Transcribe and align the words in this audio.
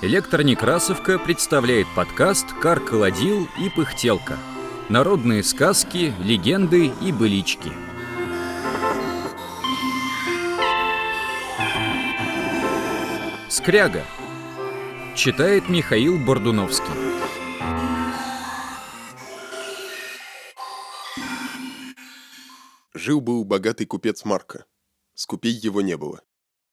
Электронекрасовка 0.00 1.18
представляет 1.18 1.88
подкаст 1.96 2.52
«Кар-колодил 2.62 3.48
и 3.60 3.68
пыхтелка». 3.68 4.38
Народные 4.88 5.42
сказки, 5.42 6.14
легенды 6.20 6.92
и 7.02 7.10
былички. 7.10 7.72
Скряга. 13.50 14.04
Читает 15.16 15.68
Михаил 15.68 16.24
Бордуновский. 16.24 16.86
Жил-был 22.94 23.44
богатый 23.44 23.86
купец 23.86 24.24
Марка. 24.24 24.64
Скупей 25.14 25.54
его 25.54 25.80
не 25.80 25.96
было. 25.96 26.22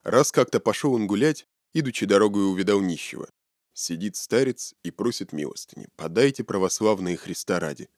Раз 0.04 0.32
как-то 0.32 0.60
пошел 0.60 0.94
он 0.94 1.08
гулять, 1.08 1.48
идучи 1.76 2.06
дорогою 2.06 2.48
увидал 2.48 2.82
нищего. 2.82 3.30
Сидит 3.74 4.16
старец 4.16 4.74
и 4.84 4.92
просит 4.92 5.34
милостыни. 5.34 5.88
«Подайте 5.98 6.44
православные 6.44 7.18
Христа 7.18 7.60
ради». 7.60 7.90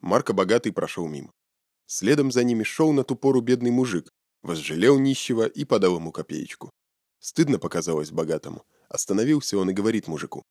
Марка 0.00 0.32
богатый 0.32 0.72
прошел 0.72 1.06
мимо. 1.06 1.32
Следом 1.86 2.32
за 2.32 2.42
ними 2.42 2.64
шел 2.64 2.92
на 2.92 3.04
ту 3.04 3.14
пору 3.14 3.40
бедный 3.40 3.70
мужик, 3.70 4.10
возжалел 4.42 4.98
нищего 4.98 5.46
и 5.46 5.64
подал 5.64 5.96
ему 5.96 6.10
копеечку. 6.10 6.70
Стыдно 7.20 7.58
показалось 7.58 8.10
богатому. 8.10 8.66
Остановился 8.88 9.56
он 9.56 9.70
и 9.70 9.74
говорит 9.74 10.08
мужику. 10.08 10.42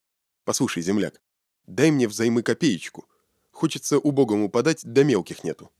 «Послушай, 0.44 0.82
земляк, 0.82 1.20
дай 1.66 1.90
мне 1.90 2.08
взаймы 2.08 2.42
копеечку. 2.42 3.06
Хочется 3.50 3.98
убогому 3.98 4.48
подать, 4.48 4.80
да 4.84 5.02
мелких 5.02 5.44
нету». 5.44 5.70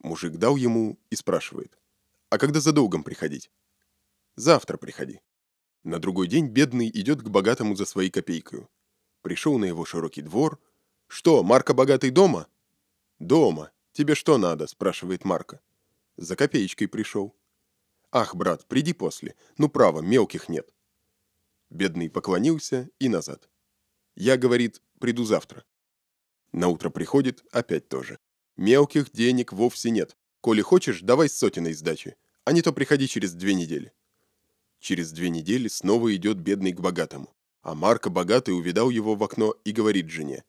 Мужик 0.00 0.36
дал 0.36 0.56
ему 0.56 0.98
и 1.10 1.16
спрашивает. 1.16 1.78
«А 2.30 2.38
когда 2.38 2.60
за 2.60 2.72
долгом 2.72 3.04
приходить?» 3.04 3.50
Завтра 4.34 4.76
приходи. 4.76 5.20
На 5.88 5.98
другой 5.98 6.28
день 6.28 6.48
бедный 6.48 6.90
идет 6.90 7.22
к 7.22 7.30
богатому 7.30 7.74
за 7.74 7.86
своей 7.86 8.10
копейкою. 8.10 8.68
Пришел 9.22 9.58
на 9.58 9.64
его 9.64 9.86
широкий 9.86 10.20
двор. 10.20 10.60
«Что, 11.06 11.42
Марка 11.42 11.72
богатый 11.72 12.10
дома?» 12.10 12.46
«Дома. 13.18 13.70
Тебе 13.92 14.14
что 14.14 14.36
надо?»– 14.36 14.66
спрашивает 14.66 15.24
Марка. 15.24 15.62
«За 16.18 16.36
копеечкой 16.36 16.88
пришел». 16.88 17.34
«Ах, 18.12 18.36
брат, 18.36 18.66
приди 18.66 18.92
после. 18.92 19.34
Ну, 19.56 19.70
право, 19.70 20.02
мелких 20.02 20.50
нет». 20.50 20.74
Бедный 21.70 22.10
поклонился 22.10 22.90
и 22.98 23.08
назад. 23.08 23.48
«Я,— 24.14 24.36
говорит,— 24.44 24.82
приду 25.00 25.24
завтра». 25.24 25.64
На 26.52 26.68
утро 26.68 26.90
приходит, 26.90 27.42
опять 27.50 27.88
тоже. 27.88 28.18
«Мелких 28.58 29.10
денег 29.10 29.54
вовсе 29.54 29.88
нет. 29.88 30.18
Коли 30.42 30.60
хочешь, 30.60 31.00
давай 31.00 31.30
сотенной 31.30 31.72
сдачи, 31.72 32.16
а 32.44 32.52
не 32.52 32.60
то 32.60 32.74
приходи 32.74 33.08
через 33.08 33.32
две 33.32 33.54
недели». 33.54 33.94
Через 34.80 35.12
две 35.12 35.28
недели 35.28 35.68
снова 35.68 36.14
идет 36.14 36.38
бедный 36.38 36.72
к 36.72 36.80
богатому. 36.80 37.34
А 37.62 37.74
Марко 37.74 38.10
богатый 38.10 38.56
увидал 38.56 38.90
его 38.90 39.14
в 39.14 39.22
окно 39.24 39.54
и 39.64 39.72
говорит 39.72 40.08
жене. 40.08 40.44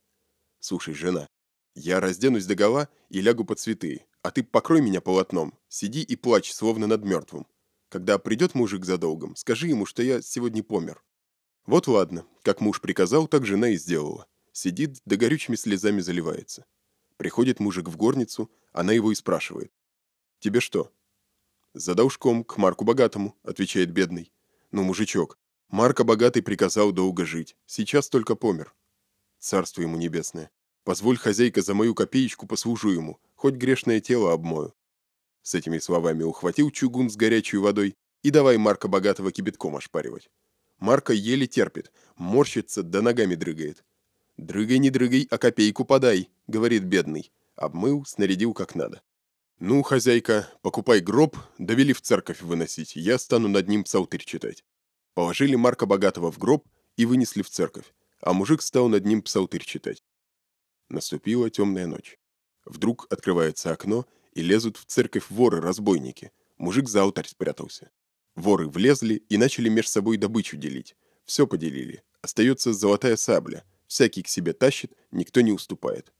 «Слушай, 0.59 0.93
жена, 0.93 1.27
я 1.75 1.99
разденусь 1.99 2.45
догола 2.45 2.89
и 3.09 3.21
лягу 3.21 3.45
под 3.45 3.59
цветы, 3.59 4.05
а 4.21 4.31
ты 4.31 4.43
покрой 4.43 4.81
меня 4.81 5.01
полотном, 5.01 5.57
сиди 5.67 6.01
и 6.01 6.15
плачь, 6.15 6.51
словно 6.51 6.87
над 6.87 7.03
мертвым. 7.03 7.47
Когда 7.89 8.19
придет 8.19 8.53
мужик 8.53 8.85
за 8.85 8.97
долгом, 8.97 9.35
скажи 9.35 9.67
ему, 9.67 9.85
что 9.85 10.03
я 10.03 10.21
сегодня 10.21 10.63
помер». 10.63 11.03
Вот 11.65 11.87
ладно, 11.87 12.25
как 12.43 12.61
муж 12.61 12.81
приказал, 12.81 13.27
так 13.27 13.45
жена 13.45 13.69
и 13.69 13.77
сделала. 13.77 14.27
Сидит, 14.51 14.99
да 15.05 15.15
горючими 15.15 15.55
слезами 15.55 16.01
заливается. 16.01 16.65
Приходит 17.17 17.59
мужик 17.59 17.87
в 17.87 17.95
горницу, 17.95 18.51
она 18.71 18.93
его 18.93 19.11
и 19.11 19.15
спрашивает. 19.15 19.71
«Тебе 20.39 20.61
что, 20.61 20.91
«За 21.73 21.93
должком, 21.93 22.43
к 22.43 22.57
Марку 22.57 22.83
Богатому»,— 22.83 23.35
отвечает 23.43 23.91
бедный. 23.91 24.31
«Ну, 24.71 24.83
мужичок, 24.83 25.37
Марка 25.69 26.03
Богатый 26.03 26.41
приказал 26.41 26.91
долго 26.91 27.25
жить, 27.25 27.55
сейчас 27.65 28.09
только 28.09 28.35
помер». 28.35 28.73
Царство 29.37 29.81
ему 29.81 29.95
небесное. 29.97 30.49
Позволь, 30.83 31.17
хозяйка, 31.17 31.61
за 31.61 31.73
мою 31.73 31.93
копеечку 31.93 32.47
послужу 32.47 32.89
ему, 32.89 33.19
хоть 33.35 33.53
грешное 33.53 33.99
тело 33.99 34.33
обмою. 34.33 34.73
С 35.43 35.53
этими 35.55 35.77
словами 35.77 36.23
ухватил 36.23 36.71
чугун 36.71 37.09
с 37.09 37.15
горячей 37.15 37.57
водой 37.57 37.95
и 38.23 38.31
давай 38.31 38.57
Марка 38.57 38.87
Богатого 38.87 39.31
кипятком 39.31 39.75
ошпаривать. 39.75 40.29
Марка 40.79 41.13
еле 41.13 41.47
терпит, 41.47 41.91
морщится 42.15 42.83
да 42.83 43.01
ногами 43.01 43.35
дрыгает. 43.35 43.83
«Дрыгай, 44.37 44.79
не 44.79 44.89
дрыгай, 44.89 45.27
а 45.29 45.37
копейку 45.37 45.83
подай»,— 45.83 46.29
говорит 46.47 46.83
бедный. 46.83 47.31
Обмыл, 47.55 48.05
снарядил 48.05 48.53
как 48.53 48.73
надо. 48.73 49.01
«Ну, 49.59 49.83
хозяйка, 49.83 50.49
покупай 50.61 51.01
гроб, 51.01 51.37
довели 51.57 51.91
в 51.91 52.01
церковь 52.01 52.41
выносить, 52.41 52.95
я 52.95 53.17
стану 53.19 53.49
над 53.49 53.67
ним 53.67 53.83
псалтырь 53.83 54.23
читать». 54.23 54.63
Положили 55.15 55.55
Марка 55.55 55.85
Богатого 55.85 56.31
в 56.31 56.37
гроб 56.37 56.65
и 56.95 57.05
вынесли 57.05 57.41
в 57.41 57.49
церковь, 57.49 57.93
а 58.21 58.31
мужик 58.31 58.61
стал 58.61 58.87
над 58.87 59.05
ним 59.05 59.21
псалтырь 59.21 59.65
читать. 59.65 60.01
Наступила 60.87 61.49
темная 61.49 61.87
ночь. 61.87 62.17
Вдруг 62.63 63.05
открывается 63.09 63.73
окно, 63.73 64.05
и 64.33 64.41
лезут 64.41 64.77
в 64.77 64.85
церковь 64.85 65.25
воры-разбойники. 65.29 66.31
Мужик 66.57 66.87
за 66.87 67.01
алтарь 67.01 67.27
спрятался. 67.27 67.91
Воры 68.35 68.69
влезли 68.69 69.15
и 69.15 69.37
начали 69.37 69.67
меж 69.67 69.89
собой 69.89 70.15
добычу 70.17 70.55
делить. 70.55 70.95
Все 71.25 71.45
поделили. 71.45 72.03
Остается 72.21 72.71
золотая 72.71 73.17
сабля. 73.17 73.65
Всякий 73.87 74.23
к 74.23 74.29
себе 74.29 74.53
тащит, 74.53 74.93
никто 75.11 75.41
не 75.41 75.51
уступает. 75.51 76.13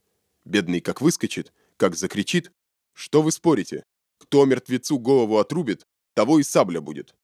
Бедный 0.44 0.80
как 0.80 1.00
выскочит, 1.00 1.52
как 1.76 1.96
закричит, 1.96 2.52
что 3.00 3.22
вы 3.22 3.32
спорите? 3.32 3.86
Кто 4.18 4.44
мертвецу 4.44 4.98
голову 4.98 5.38
отрубит, 5.38 5.86
того 6.12 6.38
и 6.38 6.42
сабля 6.42 6.82
будет. 6.82 7.14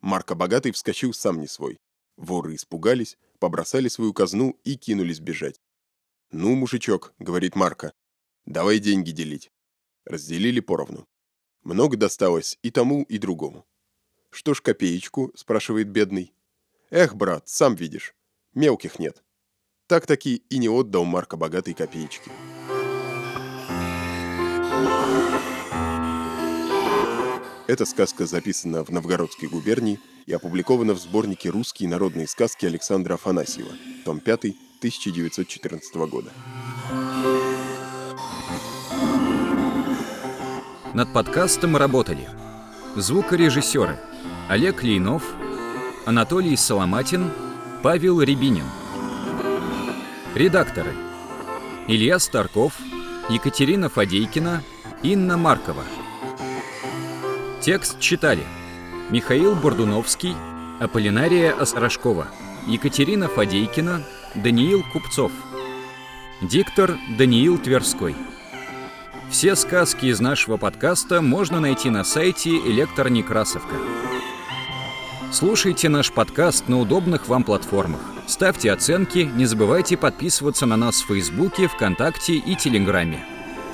Марко 0.00 0.36
Богатый 0.36 0.70
вскочил 0.70 1.12
сам 1.12 1.40
не 1.40 1.48
свой. 1.48 1.78
Воры 2.16 2.54
испугались, 2.54 3.18
побросали 3.40 3.88
свою 3.88 4.14
казну 4.14 4.56
и 4.62 4.76
кинулись 4.76 5.18
бежать. 5.18 5.60
«Ну, 6.30 6.54
мужичок»,— 6.54 7.12
говорит 7.18 7.56
Марко,— 7.56 7.92
«давай 8.46 8.78
деньги 8.78 9.10
делить». 9.10 9.50
Разделили 10.04 10.60
поровну. 10.60 11.08
Много 11.64 11.96
досталось 11.96 12.56
и 12.62 12.70
тому, 12.70 13.02
и 13.02 13.18
другому. 13.18 13.66
«Что 14.30 14.54
ж 14.54 14.62
копеечку?»— 14.62 15.32
спрашивает 15.34 15.88
бедный. 15.88 16.32
«Эх, 16.90 17.16
брат, 17.16 17.48
сам 17.48 17.74
видишь, 17.74 18.14
мелких 18.54 19.00
нет». 19.00 19.24
Так-таки 19.88 20.36
и 20.36 20.58
не 20.58 20.68
отдал 20.68 21.04
Марко 21.04 21.36
богатой 21.36 21.74
копеечки. 21.74 22.30
Эта 27.76 27.84
сказка 27.84 28.24
записана 28.24 28.82
в 28.82 28.88
Новгородской 28.88 29.50
губернии 29.50 30.00
и 30.24 30.32
опубликована 30.32 30.94
в 30.94 30.98
сборнике 30.98 31.50
«Русские 31.50 31.90
народные 31.90 32.26
сказки» 32.26 32.64
Александра 32.64 33.16
Афанасьева, 33.16 33.68
том 34.02 34.18
5, 34.18 34.44
1914 34.78 35.94
года. 36.08 36.30
Над 40.94 41.12
подкастом 41.12 41.76
работали 41.76 42.26
звукорежиссеры 42.96 43.98
Олег 44.48 44.82
Лейнов, 44.82 45.22
Анатолий 46.06 46.56
Соломатин, 46.56 47.30
Павел 47.82 48.22
Рябинин. 48.22 48.64
Редакторы 50.34 50.94
Илья 51.88 52.18
Старков, 52.20 52.72
Екатерина 53.28 53.90
Фадейкина, 53.90 54.62
Инна 55.02 55.36
Маркова– 55.36 55.84
Текст 57.66 57.98
читали 57.98 58.44
Михаил 59.10 59.56
Бордуновский, 59.56 60.36
Аполлинария 60.78 61.52
Осторожкова, 61.52 62.28
Екатерина 62.68 63.26
Фадейкина, 63.26 64.04
Даниил 64.36 64.84
Купцов. 64.92 65.32
Диктор 66.40 66.96
Даниил 67.18 67.58
Тверской. 67.58 68.14
Все 69.30 69.56
сказки 69.56 70.06
из 70.06 70.20
нашего 70.20 70.58
подкаста 70.58 71.20
можно 71.20 71.58
найти 71.58 71.90
на 71.90 72.04
сайте 72.04 72.50
Электронекрасовка. 72.50 73.74
Слушайте 75.32 75.88
наш 75.88 76.12
подкаст 76.12 76.68
на 76.68 76.78
удобных 76.78 77.26
вам 77.26 77.42
платформах. 77.42 78.00
Ставьте 78.28 78.70
оценки, 78.70 79.28
не 79.34 79.44
забывайте 79.44 79.96
подписываться 79.96 80.66
на 80.66 80.76
нас 80.76 81.02
в 81.02 81.08
Фейсбуке, 81.08 81.66
ВКонтакте 81.66 82.34
и 82.34 82.54
Телеграме. 82.54 83.26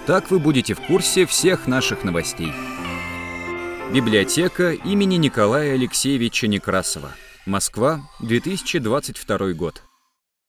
Так 0.07 0.31
вы 0.31 0.39
будете 0.39 0.73
в 0.73 0.81
курсе 0.81 1.27
всех 1.27 1.67
наших 1.67 2.05
новостей. 2.05 2.55
Библиотека 3.93 4.73
имени 4.73 5.17
Николая 5.17 5.75
Алексеевича 5.75 6.47
Некрасова. 6.47 7.13
Москва, 7.45 8.01
2022 8.21 9.53
год. 9.53 9.83